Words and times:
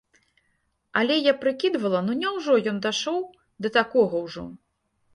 Але 1.01 1.17
я 1.17 1.33
прыкідвала, 1.43 2.01
ну 2.09 2.17
няўжо 2.23 2.59
ён 2.75 2.83
дайшоў 2.89 3.23
да 3.67 3.75
такога 3.81 4.27
ўжо? 4.29 4.43